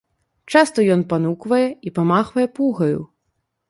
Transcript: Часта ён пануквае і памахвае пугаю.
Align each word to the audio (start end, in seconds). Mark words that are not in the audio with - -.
Часта 0.53 0.85
ён 0.95 1.05
пануквае 1.13 1.63
і 1.89 1.95
памахвае 2.01 2.47
пугаю. 2.61 2.99